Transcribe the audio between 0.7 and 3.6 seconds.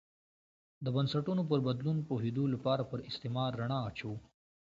د بنسټونو پر بدلون پوهېدو لپاره پر استعمار